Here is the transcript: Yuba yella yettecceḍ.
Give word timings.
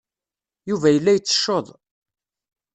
Yuba 0.69 0.87
yella 0.91 1.11
yettecceḍ. 1.13 1.67